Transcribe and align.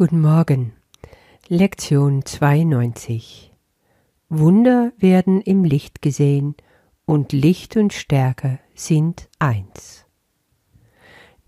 Guten 0.00 0.22
Morgen. 0.22 0.72
Lektion 1.48 2.24
92. 2.24 3.52
Wunder 4.30 4.92
werden 4.96 5.42
im 5.42 5.62
Licht 5.62 6.00
gesehen 6.00 6.54
und 7.04 7.34
Licht 7.34 7.76
und 7.76 7.92
Stärke 7.92 8.60
sind 8.74 9.28
eins. 9.38 10.06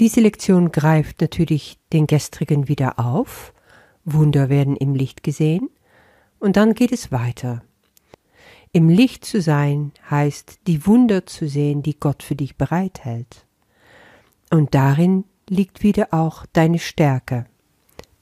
Diese 0.01 0.21
Lektion 0.21 0.71
greift 0.71 1.23
natürlich 1.23 1.79
den 1.95 2.07
gestrigen 2.07 2.69
wieder 2.69 2.99
auf. 2.99 3.55
Wunder 4.05 4.51
werden 4.51 4.77
im 4.77 4.95
Licht 4.95 5.23
gesehen. 5.23 5.71
Und 6.39 6.59
dann 6.59 6.75
geht 6.75 6.93
es 6.93 7.11
weiter. 7.11 7.63
Im 8.71 8.91
Licht 8.91 9.25
zu 9.25 9.41
sein 9.41 9.93
heißt, 10.11 10.67
die 10.67 10.87
Wunder 10.87 11.25
zu 11.25 11.49
sehen, 11.49 11.83
die 11.83 11.99
Gott 11.99 12.23
für 12.23 12.37
dich 12.37 12.57
bereithält. 12.57 13.47
Und 14.51 14.75
darin 14.75 15.25
liegt 15.49 15.83
wieder 15.83 16.09
auch 16.11 16.45
deine 16.53 16.81
Stärke. 16.81 17.47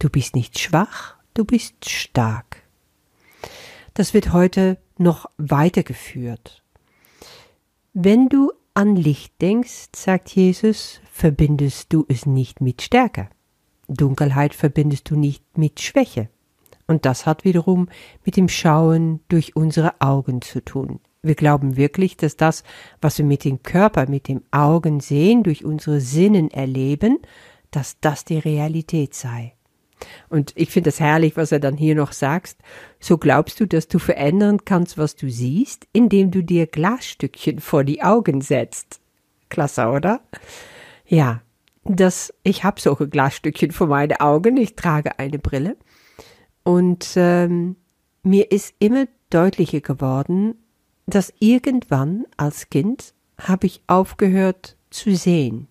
Du 0.01 0.09
bist 0.09 0.35
nicht 0.35 0.59
schwach, 0.59 1.17
du 1.35 1.45
bist 1.45 1.87
stark. 1.87 2.63
Das 3.93 4.15
wird 4.15 4.33
heute 4.33 4.79
noch 4.97 5.27
weitergeführt. 5.37 6.63
Wenn 7.93 8.31
du 8.31 8.51
an 8.73 8.97
Licht 8.97 9.35
denkst, 9.43 9.89
sagt 9.95 10.35
Jesus, 10.35 11.03
verbindest 11.13 11.93
du 11.93 12.07
es 12.09 12.25
nicht 12.25 12.63
mit 12.63 12.81
Stärke. 12.81 13.29
Dunkelheit 13.89 14.55
verbindest 14.55 15.11
du 15.11 15.17
nicht 15.17 15.45
mit 15.59 15.81
Schwäche. 15.81 16.31
Und 16.87 17.05
das 17.05 17.27
hat 17.27 17.45
wiederum 17.45 17.91
mit 18.25 18.39
dem 18.39 18.49
Schauen 18.49 19.21
durch 19.29 19.55
unsere 19.55 20.01
Augen 20.01 20.41
zu 20.41 20.65
tun. 20.65 21.01
Wir 21.21 21.35
glauben 21.35 21.77
wirklich, 21.77 22.17
dass 22.17 22.39
das, 22.39 22.65
was 23.03 23.19
wir 23.19 23.27
mit 23.27 23.45
dem 23.45 23.63
Körper, 23.63 24.09
mit 24.09 24.29
dem 24.29 24.45
Augen 24.51 25.01
sehen, 25.01 25.43
durch 25.43 25.63
unsere 25.63 26.01
Sinnen 26.01 26.51
erleben, 26.51 27.19
dass 27.71 28.01
das 28.01 28.25
die 28.25 28.39
Realität 28.39 29.13
sei. 29.13 29.53
Und 30.29 30.53
ich 30.57 30.71
finde 30.71 30.91
es 30.91 31.01
herrlich, 31.01 31.37
was 31.37 31.53
er 31.53 31.61
dann 31.61 31.77
hier 31.77 31.95
noch 31.95 32.13
sagt. 32.13 32.57
So 32.99 33.19
glaubst 33.19 33.61
du, 33.61 33.67
dass 33.67 33.89
du 33.89 33.99
verändern 33.99 34.65
kannst, 34.65 34.99
was 34.99 35.17
du 35.17 35.31
siehst, 35.31 35.87
indem 35.93 36.31
du 36.31 36.43
dir 36.43 36.67
Glasstückchen 36.67 37.61
vor 37.61 37.85
die 37.85 38.03
Augen 38.03 38.41
setzt. 38.41 39.01
Klasse, 39.49 39.89
oder? 39.89 40.21
Ja, 41.07 41.43
das, 41.85 42.33
ich 42.43 42.65
habe 42.65 42.81
solche 42.81 43.09
Glasstückchen 43.09 43.73
vor 43.73 43.87
meine 43.87 44.21
Augen. 44.21 44.57
Ich 44.57 44.77
trage 44.77 45.19
eine 45.19 45.39
Brille. 45.39 45.77
Und 46.63 47.13
ähm, 47.17 47.77
mir 48.23 48.53
ist 48.53 48.75
immer 48.79 49.07
deutlicher 49.31 49.81
geworden, 49.81 50.55
dass 51.07 51.33
irgendwann 51.41 52.27
als 52.37 52.71
Kind 52.71 53.15
habe 53.41 53.67
ich 53.67 53.83
aufgehört 53.87 54.77
zu 54.91 55.15
sehen. 55.17 55.67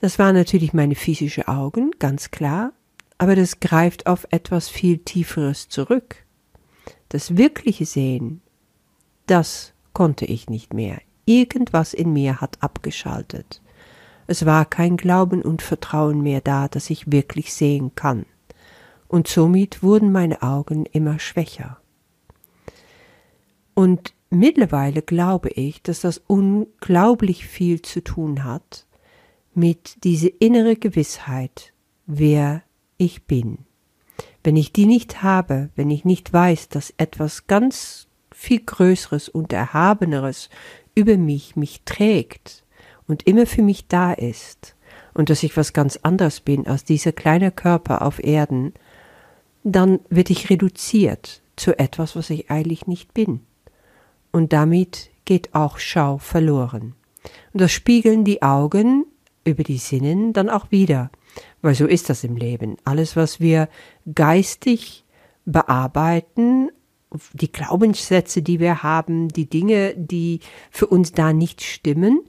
Das 0.00 0.18
waren 0.18 0.34
natürlich 0.34 0.74
meine 0.74 0.94
physischen 0.94 1.48
Augen, 1.48 1.90
ganz 1.98 2.30
klar, 2.30 2.72
aber 3.18 3.34
das 3.34 3.60
greift 3.60 4.06
auf 4.06 4.26
etwas 4.30 4.68
viel 4.68 4.98
Tieferes 4.98 5.68
zurück. 5.68 6.16
Das 7.08 7.36
wirkliche 7.36 7.86
Sehen, 7.86 8.42
das 9.26 9.72
konnte 9.94 10.26
ich 10.26 10.50
nicht 10.50 10.74
mehr. 10.74 11.00
Irgendwas 11.24 11.94
in 11.94 12.12
mir 12.12 12.40
hat 12.40 12.62
abgeschaltet. 12.62 13.62
Es 14.26 14.44
war 14.44 14.64
kein 14.64 14.96
Glauben 14.96 15.40
und 15.42 15.62
Vertrauen 15.62 16.20
mehr 16.20 16.40
da, 16.40 16.68
dass 16.68 16.90
ich 16.90 17.10
wirklich 17.10 17.54
sehen 17.54 17.94
kann. 17.94 18.26
Und 19.08 19.28
somit 19.28 19.82
wurden 19.82 20.12
meine 20.12 20.42
Augen 20.42 20.84
immer 20.84 21.18
schwächer. 21.18 21.78
Und 23.74 24.14
mittlerweile 24.30 25.00
glaube 25.00 25.48
ich, 25.50 25.82
dass 25.82 26.00
das 26.00 26.18
unglaublich 26.26 27.46
viel 27.46 27.82
zu 27.82 28.02
tun 28.02 28.44
hat 28.44 28.85
mit 29.56 30.04
dieser 30.04 30.28
innere 30.38 30.76
Gewissheit, 30.76 31.72
wer 32.06 32.62
ich 32.98 33.24
bin. 33.24 33.58
Wenn 34.44 34.56
ich 34.56 34.72
die 34.72 34.86
nicht 34.86 35.22
habe, 35.22 35.70
wenn 35.74 35.90
ich 35.90 36.04
nicht 36.04 36.32
weiß, 36.32 36.68
dass 36.68 36.94
etwas 36.98 37.46
ganz 37.46 38.06
viel 38.32 38.60
Größeres 38.60 39.28
und 39.28 39.52
Erhabeneres 39.52 40.50
über 40.94 41.16
mich 41.16 41.56
mich 41.56 41.82
trägt 41.84 42.64
und 43.08 43.26
immer 43.26 43.46
für 43.46 43.62
mich 43.62 43.88
da 43.88 44.12
ist 44.12 44.76
und 45.14 45.30
dass 45.30 45.42
ich 45.42 45.56
was 45.56 45.72
ganz 45.72 45.96
anderes 46.02 46.40
bin 46.40 46.66
als 46.66 46.84
dieser 46.84 47.12
kleine 47.12 47.50
Körper 47.50 48.02
auf 48.02 48.22
Erden, 48.22 48.74
dann 49.64 50.00
werde 50.10 50.32
ich 50.32 50.50
reduziert 50.50 51.42
zu 51.56 51.78
etwas, 51.78 52.14
was 52.14 52.30
ich 52.30 52.50
eigentlich 52.50 52.86
nicht 52.86 53.14
bin. 53.14 53.40
Und 54.32 54.52
damit 54.52 55.10
geht 55.24 55.54
auch 55.54 55.78
Schau 55.78 56.18
verloren. 56.18 56.94
Und 57.52 57.60
das 57.62 57.72
spiegeln 57.72 58.24
die 58.24 58.42
Augen 58.42 59.06
über 59.46 59.62
die 59.62 59.78
Sinnen 59.78 60.32
dann 60.32 60.50
auch 60.50 60.70
wieder. 60.70 61.10
Weil 61.62 61.74
so 61.74 61.86
ist 61.86 62.10
das 62.10 62.24
im 62.24 62.36
Leben. 62.36 62.76
Alles, 62.84 63.16
was 63.16 63.40
wir 63.40 63.68
geistig 64.14 65.04
bearbeiten, 65.44 66.70
die 67.32 67.52
Glaubenssätze, 67.52 68.42
die 68.42 68.60
wir 68.60 68.82
haben, 68.82 69.28
die 69.28 69.48
Dinge, 69.48 69.94
die 69.96 70.40
für 70.70 70.86
uns 70.86 71.12
da 71.12 71.32
nicht 71.32 71.62
stimmen, 71.62 72.20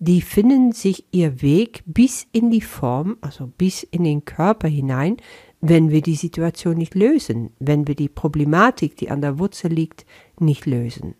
die 0.00 0.20
finden 0.20 0.72
sich 0.72 1.04
ihr 1.12 1.42
Weg 1.42 1.82
bis 1.86 2.26
in 2.32 2.50
die 2.50 2.60
Form, 2.60 3.18
also 3.20 3.46
bis 3.46 3.84
in 3.84 4.02
den 4.04 4.24
Körper 4.24 4.66
hinein, 4.66 5.18
wenn 5.60 5.90
wir 5.90 6.02
die 6.02 6.16
Situation 6.16 6.76
nicht 6.76 6.96
lösen, 6.96 7.50
wenn 7.60 7.86
wir 7.86 7.94
die 7.94 8.08
Problematik, 8.08 8.96
die 8.96 9.10
an 9.10 9.20
der 9.20 9.38
Wurzel 9.38 9.72
liegt, 9.72 10.04
nicht 10.40 10.66
lösen. 10.66 11.14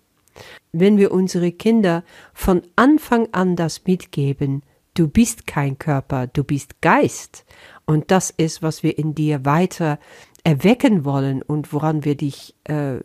Wenn 0.72 0.96
wir 0.96 1.12
unsere 1.12 1.52
Kinder 1.52 2.02
von 2.34 2.62
Anfang 2.74 3.28
an 3.30 3.54
das 3.54 3.84
mitgeben, 3.84 4.62
Du 4.94 5.08
bist 5.08 5.46
kein 5.46 5.78
Körper, 5.78 6.26
du 6.26 6.44
bist 6.44 6.80
Geist. 6.82 7.44
Und 7.86 8.10
das 8.10 8.30
ist, 8.30 8.62
was 8.62 8.82
wir 8.82 8.98
in 8.98 9.14
dir 9.14 9.44
weiter 9.44 9.98
erwecken 10.44 11.04
wollen 11.04 11.42
und 11.42 11.72
woran 11.72 12.04
wir 12.04 12.16
dich 12.16 12.54
äh, 12.64 13.00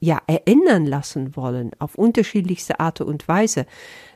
ja 0.00 0.20
erinnern 0.26 0.86
lassen 0.86 1.36
wollen 1.36 1.72
auf 1.78 1.96
unterschiedlichste 1.96 2.80
Art 2.80 3.00
und 3.00 3.28
Weise, 3.28 3.66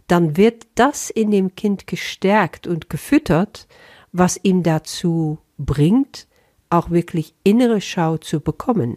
dann 0.07 0.37
wird 0.37 0.67
das 0.75 1.11
in 1.11 1.31
dem 1.31 1.55
Kind 1.55 1.87
gestärkt 1.87 2.67
und 2.67 2.91
gefüttert, 2.91 3.69
was 4.13 4.41
ihm 4.43 4.63
dazu 4.63 5.39
bringt, 5.59 6.27
auch 6.69 6.91
wirklich 6.91 7.35
innere 7.45 7.81
Schau 7.81 8.17
zu 8.17 8.41
bekommen 8.41 8.97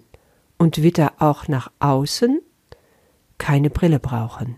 und 0.57 0.81
wird 0.81 0.97
er 0.97 1.13
auch 1.19 1.47
nach 1.47 1.71
außen 1.79 2.41
keine 3.37 3.69
Brille 3.69 3.99
brauchen. 3.99 4.57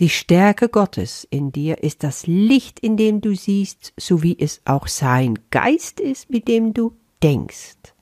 Die 0.00 0.08
Stärke 0.08 0.68
Gottes 0.68 1.26
in 1.28 1.50
dir 1.50 1.82
ist 1.82 2.04
das 2.04 2.28
Licht, 2.28 2.78
in 2.78 2.96
dem 2.96 3.20
du 3.20 3.34
siehst, 3.34 3.92
so 3.96 4.22
wie 4.22 4.38
es 4.38 4.60
auch 4.64 4.86
sein 4.86 5.40
Geist 5.50 5.98
ist, 5.98 6.30
mit 6.30 6.46
dem 6.46 6.72
du 6.72 6.92
denkst. 7.20 7.94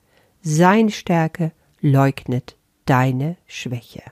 Seine 0.43 0.91
Stärke 0.91 1.53
leugnet 1.81 2.55
deine 2.85 3.37
Schwäche. 3.47 4.03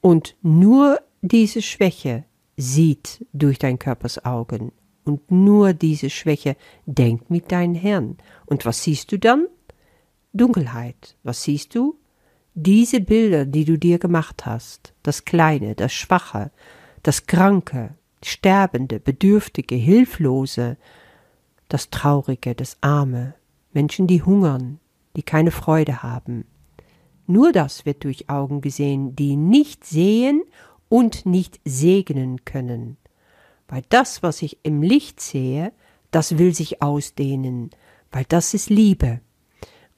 Und 0.00 0.36
nur 0.40 1.00
diese 1.20 1.62
Schwäche 1.62 2.24
sieht 2.56 3.26
durch 3.32 3.58
dein 3.58 3.80
Körpers 3.80 4.24
Augen. 4.24 4.70
Und 5.04 5.32
nur 5.32 5.72
diese 5.72 6.10
Schwäche 6.10 6.56
denkt 6.86 7.28
mit 7.28 7.50
deinem 7.50 7.74
Herrn. 7.74 8.18
Und 8.46 8.64
was 8.64 8.84
siehst 8.84 9.10
du 9.10 9.18
dann? 9.18 9.48
Dunkelheit. 10.32 11.16
Was 11.24 11.42
siehst 11.42 11.74
du? 11.74 11.98
Diese 12.62 13.00
Bilder, 13.00 13.46
die 13.46 13.64
du 13.64 13.78
dir 13.78 13.98
gemacht 13.98 14.44
hast, 14.44 14.92
das 15.02 15.24
Kleine, 15.24 15.74
das 15.74 15.92
Schwache, 15.92 16.50
das 17.02 17.26
Kranke, 17.26 17.94
Sterbende, 18.22 18.98
Bedürftige, 18.98 19.76
Hilflose, 19.76 20.76
das 21.68 21.90
Traurige, 21.90 22.54
das 22.54 22.76
Arme, 22.80 23.34
Menschen, 23.72 24.06
die 24.06 24.22
hungern, 24.22 24.80
die 25.16 25.22
keine 25.22 25.50
Freude 25.50 26.02
haben. 26.02 26.44
Nur 27.26 27.52
das 27.52 27.86
wird 27.86 28.04
durch 28.04 28.28
Augen 28.28 28.60
gesehen, 28.60 29.14
die 29.14 29.36
nicht 29.36 29.84
sehen 29.84 30.42
und 30.88 31.26
nicht 31.26 31.60
segnen 31.64 32.44
können. 32.44 32.96
Weil 33.68 33.82
das, 33.90 34.22
was 34.22 34.42
ich 34.42 34.58
im 34.62 34.82
Licht 34.82 35.20
sehe, 35.20 35.72
das 36.10 36.38
will 36.38 36.54
sich 36.54 36.82
ausdehnen, 36.82 37.70
weil 38.10 38.24
das 38.26 38.54
ist 38.54 38.70
Liebe. 38.70 39.20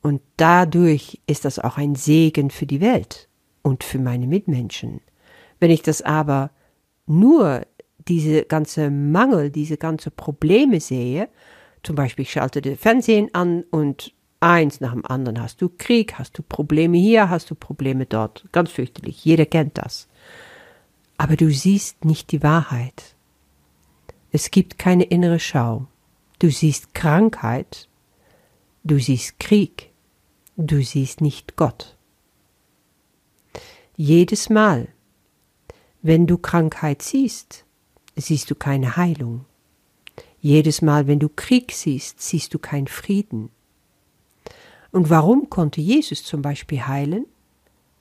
Und 0.02 0.22
dadurch 0.36 1.20
ist 1.26 1.44
das 1.44 1.58
auch 1.58 1.76
ein 1.76 1.94
Segen 1.94 2.50
für 2.50 2.66
die 2.66 2.80
Welt 2.80 3.28
und 3.62 3.84
für 3.84 3.98
meine 3.98 4.26
Mitmenschen. 4.26 5.00
Wenn 5.58 5.70
ich 5.70 5.82
das 5.82 6.00
aber 6.02 6.50
nur 7.06 7.66
diese 8.08 8.44
ganze 8.44 8.90
Mangel, 8.90 9.50
diese 9.50 9.76
ganze 9.76 10.10
Probleme 10.10 10.80
sehe, 10.80 11.28
zum 11.82 11.96
Beispiel 11.96 12.22
ich 12.22 12.32
schalte 12.32 12.62
das 12.62 12.78
Fernsehen 12.78 13.34
an 13.34 13.64
und 13.70 14.14
eins 14.40 14.80
nach 14.80 14.92
dem 14.92 15.04
anderen 15.04 15.40
hast 15.40 15.60
du 15.60 15.68
Krieg, 15.68 16.14
hast 16.18 16.36
du 16.38 16.42
Probleme 16.42 16.96
hier, 16.96 17.28
hast 17.28 17.50
du 17.50 17.54
Probleme 17.54 18.06
dort, 18.06 18.46
ganz 18.52 18.70
fürchterlich, 18.70 19.24
jeder 19.24 19.44
kennt 19.44 19.76
das. 19.76 20.08
Aber 21.18 21.36
du 21.36 21.50
siehst 21.50 22.04
nicht 22.06 22.32
die 22.32 22.42
Wahrheit. 22.42 23.14
Es 24.32 24.50
gibt 24.50 24.78
keine 24.78 25.04
innere 25.04 25.38
Schau. 25.38 25.86
Du 26.38 26.50
siehst 26.50 26.94
Krankheit, 26.94 27.88
du 28.84 28.98
siehst 28.98 29.38
Krieg, 29.38 29.89
du 30.66 30.82
siehst 30.82 31.20
nicht 31.20 31.56
Gott. 31.56 31.96
Jedes 33.96 34.48
Mal, 34.48 34.88
wenn 36.02 36.26
du 36.26 36.38
Krankheit 36.38 37.02
siehst, 37.02 37.64
siehst 38.16 38.50
du 38.50 38.54
keine 38.54 38.96
Heilung. 38.96 39.44
Jedes 40.40 40.80
Mal, 40.80 41.06
wenn 41.06 41.18
du 41.18 41.28
Krieg 41.28 41.72
siehst, 41.72 42.20
siehst 42.20 42.54
du 42.54 42.58
keinen 42.58 42.86
Frieden. 42.86 43.50
Und 44.90 45.10
warum 45.10 45.50
konnte 45.50 45.80
Jesus 45.80 46.24
zum 46.24 46.42
Beispiel 46.42 46.86
heilen? 46.86 47.26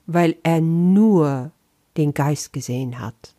Weil 0.06 0.36
er 0.42 0.60
nur 0.60 1.52
den 1.96 2.14
Geist 2.14 2.52
gesehen 2.52 2.98
hat. 2.98 3.34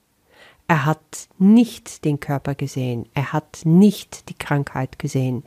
Er 0.68 0.86
hat 0.86 1.28
nicht 1.38 2.06
den 2.06 2.20
Körper 2.20 2.56
gesehen, 2.56 3.10
er 3.14 3.34
hat 3.34 3.62
nicht 3.66 4.30
die 4.30 4.38
Krankheit 4.38 5.00
gesehen, 5.00 5.44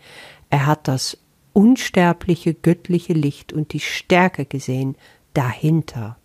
er 0.51 0.67
hat 0.67 0.87
das 0.87 1.17
unsterbliche 1.55 2.53
göttliche 2.53 3.15
Licht 3.15 3.55
und 3.55 3.73
die 3.73 3.81
Stärke 3.81 4.45
gesehen 4.45 4.97
dahinter. 5.33 6.19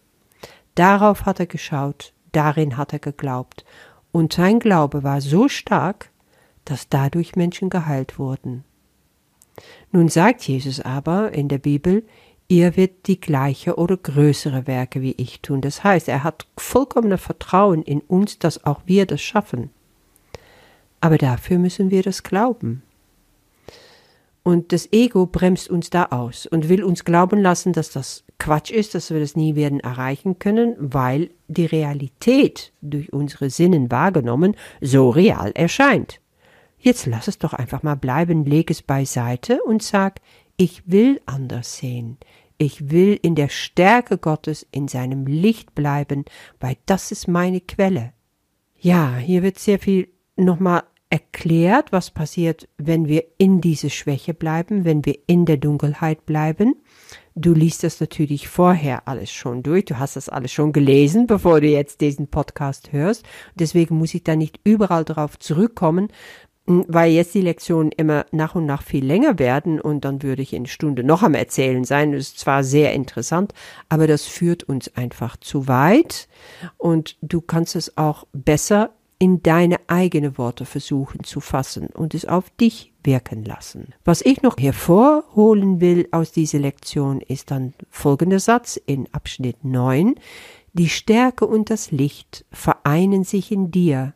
Darauf 0.75 1.25
hat 1.25 1.39
er 1.39 1.45
geschaut, 1.45 2.13
darin 2.33 2.75
hat 2.75 2.91
er 2.91 2.99
geglaubt, 2.99 3.63
und 4.11 4.33
sein 4.33 4.59
Glaube 4.59 5.03
war 5.03 5.21
so 5.21 5.47
stark, 5.47 6.09
dass 6.65 6.89
dadurch 6.89 7.35
Menschen 7.35 7.69
geheilt 7.69 8.19
wurden. 8.19 8.63
Nun 9.91 10.09
sagt 10.09 10.41
Jesus 10.43 10.79
aber 10.81 11.31
in 11.31 11.47
der 11.47 11.57
Bibel, 11.59 12.03
ihr 12.47 12.75
wird 12.75 13.07
die 13.07 13.19
gleiche 13.19 13.77
oder 13.77 13.97
größere 13.97 14.67
Werke 14.67 15.01
wie 15.01 15.13
ich 15.17 15.41
tun. 15.41 15.61
Das 15.61 15.83
heißt, 15.83 16.07
er 16.07 16.23
hat 16.23 16.47
vollkommenes 16.57 17.21
Vertrauen 17.21 17.83
in 17.83 18.01
uns, 18.01 18.39
dass 18.39 18.65
auch 18.65 18.81
wir 18.85 19.05
das 19.05 19.21
schaffen. 19.21 19.69
Aber 21.01 21.17
dafür 21.17 21.59
müssen 21.59 21.91
wir 21.91 22.03
das 22.03 22.23
glauben. 22.23 22.81
Und 24.44 24.71
das 24.71 24.91
Ego 24.91 25.25
bremst 25.25 25.69
uns 25.69 25.89
da 25.89 26.06
aus 26.06 26.45
und 26.45 26.69
will 26.69 26.83
uns 26.83 27.03
glauben 27.03 27.41
lassen, 27.41 27.74
dass 27.74 27.91
das 27.91 28.24
Quatsch 28.39 28.71
ist, 28.71 28.95
dass 28.95 29.12
wir 29.12 29.19
das 29.19 29.36
nie 29.36 29.56
werden 29.56 29.80
erreichen 29.81 30.39
können, 30.39 30.75
weil 30.80 31.30
die 31.47 31.65
Realität 31.65 32.71
durch 32.81 33.12
unsere 33.12 33.50
Sinnen 33.50 33.91
wahrgenommen 33.91 34.56
so 34.80 35.09
real 35.09 35.51
erscheint. 35.51 36.21
Jetzt 36.80 37.06
lass 37.06 37.27
es 37.27 37.38
doch 37.38 37.53
einfach 37.53 37.83
mal 37.83 37.95
bleiben, 37.95 38.45
leg 38.45 38.71
es 38.71 38.81
beiseite 38.81 39.62
und 39.63 39.83
sag, 39.83 40.21
ich 40.56 40.89
will 40.89 41.21
anders 41.25 41.77
sehen. 41.77 42.18
Ich 42.57 42.89
will 42.92 43.19
in 43.21 43.35
der 43.35 43.50
Stärke 43.50 44.18
Gottes, 44.18 44.65
in 44.71 44.88
seinem 44.88 45.25
Licht 45.25 45.75
bleiben, 45.75 46.25
weil 46.59 46.77
das 46.85 47.12
ist 47.12 47.27
meine 47.27 47.62
Quelle. 47.62 48.13
Ja, 48.77 49.18
hier 49.18 49.44
wird 49.44 49.59
sehr 49.59 49.80
viel 49.80 50.09
nochmal 50.38 50.83
erklärt, 51.09 51.91
was 51.91 52.11
passiert, 52.11 52.67
wenn 52.77 53.07
wir 53.07 53.23
in 53.38 53.61
diese 53.61 53.89
Schwäche 53.89 54.33
bleiben, 54.33 54.85
wenn 54.85 55.06
wir 55.06 55.17
in 55.27 55.45
der 55.45 55.57
Dunkelheit 55.57 56.25
bleiben. 56.25 56.75
Du 57.35 57.53
liest 57.53 57.83
das 57.83 58.00
natürlich 58.00 58.47
vorher 58.47 59.07
alles 59.07 59.31
schon 59.31 59.63
durch, 59.63 59.85
du 59.85 59.97
hast 59.97 60.17
das 60.17 60.29
alles 60.29 60.51
schon 60.51 60.71
gelesen, 60.71 61.25
bevor 61.25 61.61
du 61.61 61.67
jetzt 61.67 62.01
diesen 62.01 62.27
Podcast 62.27 62.91
hörst. 62.91 63.25
Deswegen 63.56 63.97
muss 63.97 64.13
ich 64.13 64.23
da 64.23 64.35
nicht 64.35 64.59
überall 64.63 65.03
darauf 65.03 65.39
zurückkommen, 65.39 66.09
weil 66.65 67.11
jetzt 67.11 67.33
die 67.33 67.41
Lektionen 67.41 67.91
immer 67.91 68.27
nach 68.31 68.53
und 68.53 68.67
nach 68.67 68.83
viel 68.83 69.03
länger 69.03 69.39
werden 69.39 69.81
und 69.81 70.06
dann 70.06 70.21
würde 70.21 70.44
ich 70.44 70.53
in 70.53 70.67
Stunde 70.67 71.03
noch 71.03 71.23
am 71.23 71.33
Erzählen 71.33 71.83
sein. 71.83 72.11
Das 72.11 72.21
ist 72.21 72.39
zwar 72.39 72.63
sehr 72.63 72.94
interessant, 72.94 73.53
aber 73.88 74.06
das 74.06 74.25
führt 74.25 74.63
uns 74.63 74.95
einfach 74.95 75.38
zu 75.38 75.67
weit 75.67 76.27
und 76.77 77.17
du 77.21 77.41
kannst 77.41 77.75
es 77.75 77.97
auch 77.97 78.27
besser 78.33 78.91
in 79.19 79.44
deine 79.44 79.77
eigene 79.88 80.38
Worte 80.38 80.66
versuchen 80.66 81.25
zu 81.25 81.42
fassen 81.42 81.88
und 81.88 82.13
es 82.13 82.25
auf 82.25 82.50
dich 82.51 82.94
wirken 83.04 83.44
lassen. 83.44 83.94
Was 84.06 84.21
ich 84.21 84.42
noch 84.42 84.57
hervorholen 84.57 85.81
will 85.81 86.07
aus 86.12 86.31
dieser 86.31 86.60
Lektion 86.60 87.19
ist 87.19 87.51
dann 87.51 87.74
folgender 87.89 88.39
Satz 88.39 88.77
in 88.77 89.07
Abschnitt 89.12 89.63
9. 89.63 90.16
Die 90.74 90.89
Stärke 90.89 91.45
und 91.45 91.69
das 91.69 91.92
Licht 91.92 92.45
vereinen 92.51 93.25
sich 93.25 93.51
in 93.51 93.71
dir, 93.71 94.13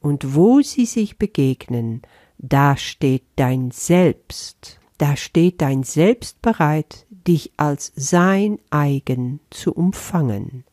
und 0.00 0.34
wo 0.34 0.60
sie 0.60 0.86
sich 0.86 1.18
begegnen, 1.18 2.02
da 2.38 2.76
steht 2.76 3.24
dein 3.36 3.72
Selbst, 3.72 4.78
da 4.98 5.16
steht 5.16 5.60
dein 5.60 5.82
Selbst 5.82 6.40
bereit, 6.42 7.06
dich 7.10 7.52
als 7.56 7.92
sein 7.96 8.58
eigen 8.70 9.40
zu 9.50 9.72
umfangen. 9.72 10.64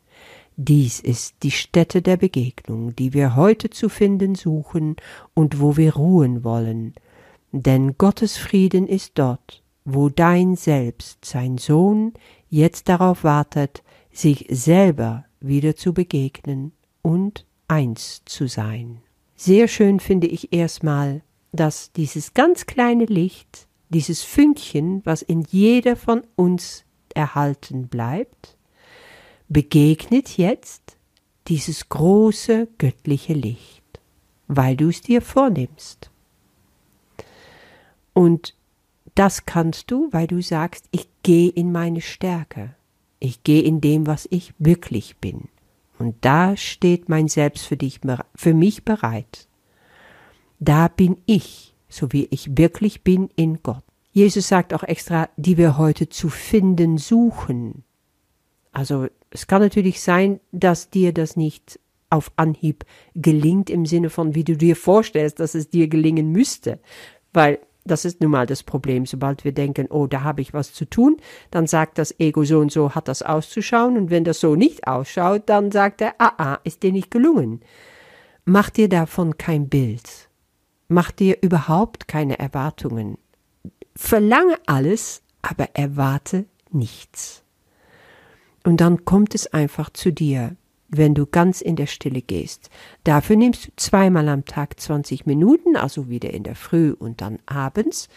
Dies 0.66 1.02
ist 1.02 1.36
die 1.44 1.52
Stätte 1.52 2.02
der 2.02 2.16
Begegnung, 2.16 2.96
die 2.96 3.14
wir 3.14 3.36
heute 3.36 3.70
zu 3.70 3.90
finden 3.90 4.34
suchen 4.34 4.96
und 5.34 5.60
wo 5.60 5.76
wir 5.76 5.96
ruhen 5.96 6.46
wollen. 6.46 6.94
Denn 7.52 7.98
Gottes 7.98 8.38
Frieden 8.38 8.88
ist 8.88 9.12
dort, 9.16 9.62
wo 9.84 10.08
dein 10.08 10.56
Selbst, 10.56 11.26
sein 11.26 11.58
Sohn, 11.58 12.14
jetzt 12.50 12.88
darauf 12.88 13.26
wartet, 13.26 13.84
sich 14.10 14.46
selber 14.50 15.26
wieder 15.42 15.76
zu 15.76 15.94
begegnen 15.94 16.72
und 17.02 17.46
eins 17.68 18.22
zu 18.24 18.48
sein. 18.48 19.02
Sehr 19.36 19.68
schön 19.68 20.00
finde 20.00 20.28
ich 20.28 20.54
erstmal, 20.54 21.24
dass 21.52 21.92
dieses 21.92 22.34
ganz 22.34 22.68
kleine 22.68 23.06
Licht, 23.06 23.68
dieses 23.90 24.22
Fünkchen, 24.22 25.02
was 25.04 25.24
in 25.24 25.42
jeder 25.42 25.98
von 25.98 26.22
uns 26.38 26.86
erhalten 27.14 27.90
bleibt, 27.90 28.53
begegnet 29.50 30.38
jetzt 30.38 30.98
dieses 31.48 31.90
große 31.90 32.68
göttliche 32.78 33.34
Licht, 33.34 33.84
weil 34.48 34.76
du 34.78 34.90
es 34.90 35.02
dir 35.02 35.22
vornimmst. 35.22 36.10
Und 38.14 38.56
das 39.16 39.46
kannst 39.46 39.92
du, 39.92 40.10
weil 40.12 40.28
du 40.28 40.42
sagst, 40.42 40.88
ich 40.92 41.08
gehe 41.24 41.50
in 41.50 41.72
meine 41.72 42.02
Stärke, 42.02 42.76
ich 43.20 43.44
gehe 43.44 43.62
in 43.62 43.82
dem, 43.82 44.08
was 44.08 44.28
ich 44.32 44.54
wirklich 44.58 45.18
bin. 45.18 45.50
Und 46.00 46.16
da 46.22 46.58
steht 46.58 47.10
mein 47.10 47.28
Selbst 47.28 47.66
für 47.66 47.78
dich, 47.78 48.02
für 48.36 48.54
mich 48.54 48.84
bereit. 48.84 49.48
Da 50.60 50.88
bin 50.88 51.18
ich, 51.26 51.76
so 51.88 52.12
wie 52.12 52.28
ich 52.32 52.58
wirklich 52.58 53.04
bin 53.04 53.30
in 53.36 53.62
Gott. 53.64 53.84
Jesus 54.12 54.48
sagt 54.48 54.74
auch 54.74 54.84
extra, 54.84 55.30
die 55.38 55.58
wir 55.58 55.78
heute 55.78 56.10
zu 56.10 56.30
finden 56.30 56.98
suchen. 56.98 57.84
Also 58.72 59.08
es 59.34 59.48
kann 59.48 59.62
natürlich 59.62 60.02
sein, 60.02 60.40
dass 60.52 60.92
dir 60.92 61.12
das 61.12 61.36
nicht 61.36 61.80
auf 62.12 62.32
Anhieb 62.36 62.86
gelingt 63.16 63.72
im 63.72 63.88
Sinne 63.88 64.12
von, 64.12 64.36
wie 64.36 64.44
du 64.44 64.56
dir 64.56 64.76
vorstellst, 64.76 65.40
dass 65.40 65.56
es 65.56 65.72
dir 65.72 65.88
gelingen 65.88 66.32
müsste. 66.32 66.80
Weil 67.34 67.58
das 67.84 68.06
ist 68.06 68.22
nun 68.22 68.30
mal 68.30 68.46
das 68.46 68.62
Problem. 68.62 69.08
Sobald 69.08 69.44
wir 69.44 69.52
denken, 69.52 69.88
oh, 69.90 70.06
da 70.06 70.22
habe 70.22 70.42
ich 70.42 70.54
was 70.54 70.72
zu 70.72 70.86
tun, 70.86 71.18
dann 71.50 71.66
sagt 71.66 71.98
das 71.98 72.18
Ego 72.20 72.44
so 72.46 72.60
und 72.60 72.72
so 72.72 72.94
hat 72.94 73.08
das 73.08 73.24
auszuschauen. 73.24 73.98
Und 73.98 74.12
wenn 74.12 74.24
das 74.24 74.40
so 74.40 74.56
nicht 74.56 74.88
ausschaut, 74.88 75.44
dann 75.48 75.72
sagt 75.72 76.02
er, 76.02 76.14
ah, 76.20 76.34
ah, 76.38 76.60
ist 76.64 76.84
dir 76.84 76.92
nicht 76.92 77.10
gelungen. 77.10 77.62
Mach 78.46 78.70
dir 78.70 78.88
davon 78.88 79.38
kein 79.40 79.68
Bild. 79.68 80.30
Mach 80.88 81.12
dir 81.12 81.40
überhaupt 81.42 82.08
keine 82.08 82.38
Erwartungen. 82.38 83.18
Verlange 83.96 84.58
alles, 84.68 85.24
aber 85.42 85.70
erwarte 85.74 86.46
nichts. 86.72 87.43
Und 88.64 88.82
dann 88.82 89.06
kommt 89.06 89.36
es 89.36 89.48
einfach 89.48 89.90
zu 89.90 90.12
dir, 90.12 90.56
wenn 90.90 91.16
du 91.16 91.26
ganz 91.26 91.62
in 91.62 91.76
der 91.76 91.88
Stille 91.88 92.22
gehst. 92.22 92.70
Dafür 93.04 93.36
nimmst 93.36 93.68
du 93.68 93.72
zweimal 93.76 94.30
am 94.30 94.46
Tag 94.46 94.80
20 94.80 95.26
Minuten, 95.26 95.76
also 95.76 96.10
wieder 96.10 96.34
in 96.34 96.44
der 96.44 96.56
Früh 96.56 96.92
und 96.92 97.22
dann 97.22 97.40
abends, 97.46 98.10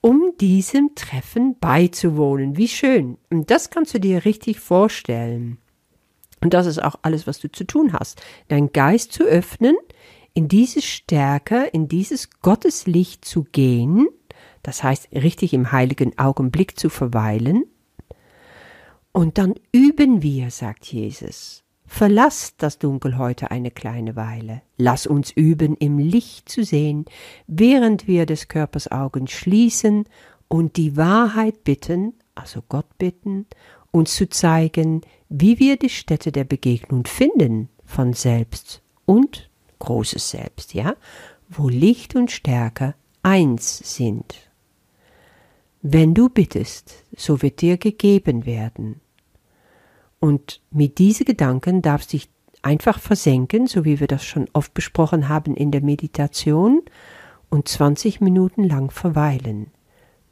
um 0.00 0.32
diesem 0.40 0.94
Treffen 0.94 1.58
beizuwohnen. 1.58 2.56
Wie 2.56 2.68
schön. 2.68 3.18
Und 3.30 3.50
das 3.50 3.70
kannst 3.70 3.94
du 3.94 4.00
dir 4.00 4.24
richtig 4.24 4.60
vorstellen. 4.60 5.58
Und 6.40 6.52
das 6.52 6.66
ist 6.66 6.82
auch 6.82 6.96
alles, 7.02 7.26
was 7.26 7.38
du 7.38 7.50
zu 7.50 7.64
tun 7.64 7.94
hast. 7.94 8.22
Dein 8.48 8.70
Geist 8.72 9.12
zu 9.12 9.24
öffnen, 9.24 9.76
in 10.34 10.48
diese 10.48 10.82
Stärke, 10.82 11.64
in 11.72 11.88
dieses 11.88 12.28
Gotteslicht 12.40 13.24
zu 13.24 13.44
gehen, 13.44 14.08
das 14.62 14.82
heißt 14.82 15.08
richtig 15.12 15.54
im 15.54 15.72
heiligen 15.72 16.18
Augenblick 16.18 16.78
zu 16.78 16.90
verweilen, 16.90 17.64
und 19.14 19.38
dann 19.38 19.54
üben 19.70 20.22
wir, 20.22 20.50
sagt 20.50 20.86
Jesus. 20.86 21.62
Verlass 21.86 22.54
das 22.58 22.80
Dunkel 22.80 23.16
heute 23.16 23.52
eine 23.52 23.70
kleine 23.70 24.16
Weile. 24.16 24.62
Lass 24.76 25.06
uns 25.06 25.30
üben, 25.30 25.76
im 25.76 25.98
Licht 26.00 26.48
zu 26.48 26.64
sehen, 26.64 27.04
während 27.46 28.08
wir 28.08 28.26
des 28.26 28.48
Körpers 28.48 28.90
Augen 28.90 29.28
schließen 29.28 30.06
und 30.48 30.76
die 30.76 30.96
Wahrheit 30.96 31.62
bitten, 31.62 32.14
also 32.34 32.60
Gott 32.68 32.98
bitten, 32.98 33.46
uns 33.92 34.16
zu 34.16 34.28
zeigen, 34.28 35.02
wie 35.28 35.60
wir 35.60 35.76
die 35.76 35.90
Stätte 35.90 36.32
der 36.32 36.44
Begegnung 36.44 37.06
finden 37.06 37.68
von 37.84 38.14
Selbst 38.14 38.82
und 39.06 39.48
großes 39.78 40.30
Selbst, 40.30 40.74
ja, 40.74 40.96
wo 41.48 41.68
Licht 41.68 42.16
und 42.16 42.32
Stärke 42.32 42.96
eins 43.22 43.78
sind. 43.94 44.50
Wenn 45.82 46.14
du 46.14 46.30
bittest, 46.30 47.04
so 47.16 47.42
wird 47.42 47.60
dir 47.60 47.76
gegeben 47.76 48.44
werden. 48.44 49.00
Und 50.24 50.62
mit 50.70 50.96
diesen 50.96 51.26
Gedanken 51.26 51.82
darfst 51.82 52.10
du 52.10 52.16
dich 52.16 52.30
einfach 52.62 52.98
versenken, 52.98 53.66
so 53.66 53.84
wie 53.84 54.00
wir 54.00 54.06
das 54.06 54.24
schon 54.24 54.48
oft 54.54 54.72
besprochen 54.72 55.28
haben 55.28 55.54
in 55.54 55.70
der 55.70 55.82
Meditation, 55.82 56.80
und 57.50 57.68
20 57.68 58.22
Minuten 58.22 58.64
lang 58.64 58.90
verweilen. 58.90 59.70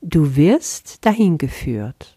Du 0.00 0.34
wirst 0.34 1.04
dahin 1.04 1.37
geführt. 1.37 2.16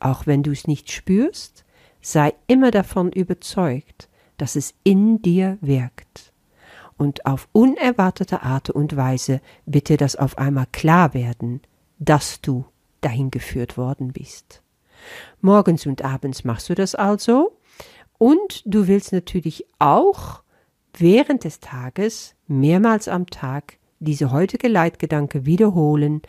Auch 0.00 0.26
wenn 0.26 0.42
du 0.42 0.50
es 0.50 0.66
nicht 0.66 0.92
spürst, 0.92 1.64
sei 2.02 2.34
immer 2.46 2.70
davon 2.70 3.10
überzeugt, 3.10 4.10
dass 4.36 4.54
es 4.54 4.74
in 4.84 5.22
dir 5.22 5.56
wirkt. 5.62 6.34
und 6.98 7.24
auf 7.24 7.48
unerwartete 7.52 8.42
Art 8.42 8.68
und 8.68 8.96
Weise 8.96 9.40
dir 9.64 9.96
das 9.96 10.14
auf 10.14 10.36
einmal 10.36 10.66
klar 10.72 11.14
werden, 11.14 11.62
dass 11.98 12.42
du 12.42 12.66
dahin 13.00 13.30
geführt 13.30 13.78
worden 13.78 14.12
bist. 14.12 14.61
Morgens 15.40 15.86
und 15.86 16.02
abends 16.02 16.44
machst 16.44 16.68
du 16.68 16.74
das 16.74 16.94
also. 16.94 17.58
Und 18.18 18.62
du 18.64 18.86
willst 18.86 19.12
natürlich 19.12 19.66
auch 19.78 20.42
während 20.96 21.44
des 21.44 21.60
Tages 21.60 22.34
mehrmals 22.46 23.08
am 23.08 23.26
Tag 23.26 23.78
diese 23.98 24.32
heutige 24.32 24.68
Leitgedanke 24.68 25.46
wiederholen 25.46 26.22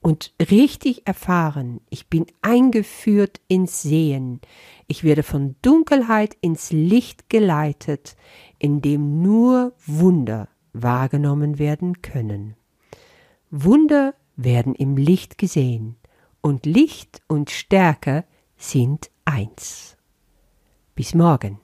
und 0.00 0.32
richtig 0.50 1.06
erfahren, 1.06 1.80
ich 1.90 2.08
bin 2.08 2.26
eingeführt 2.40 3.40
ins 3.48 3.82
Sehen, 3.82 4.40
ich 4.86 5.02
werde 5.02 5.22
von 5.22 5.56
Dunkelheit 5.62 6.36
ins 6.40 6.70
Licht 6.70 7.28
geleitet, 7.28 8.16
in 8.58 8.80
dem 8.80 9.22
nur 9.22 9.72
Wunder 9.86 10.48
wahrgenommen 10.72 11.58
werden 11.58 12.00
können. 12.00 12.54
Wunder 13.50 14.14
werden 14.36 14.74
im 14.74 14.96
Licht 14.96 15.36
gesehen, 15.36 15.96
und 16.48 16.64
Licht 16.64 17.20
und 17.28 17.50
Stärke 17.50 18.24
sind 18.56 19.10
eins. 19.26 19.98
Bis 20.94 21.14
morgen. 21.14 21.60